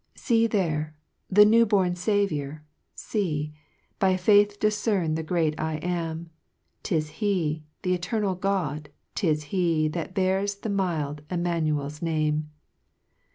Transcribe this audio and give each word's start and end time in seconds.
7 0.15 0.19
See 0.19 0.47
there! 0.47 0.95
the 1.29 1.45
new 1.45 1.63
born 1.63 1.93
Saviour, 1.95 2.63
fee, 2.95 3.53
By 3.99 4.17
faith 4.17 4.59
difcern 4.59 5.15
the 5.15 5.21
great 5.21 5.53
F 5.59 5.83
AM: 5.83 6.31
'Tis 6.81 7.09
he! 7.21 7.65
th' 7.83 7.87
eternal 7.89 8.33
God! 8.33 8.89
'tis 9.13 9.43
he 9.53 9.87
That 9.87 10.15
bears 10.15 10.55
the 10.55 10.69
mild 10.69 11.21
Immanukl's 11.29 12.01
Name. 12.01 12.49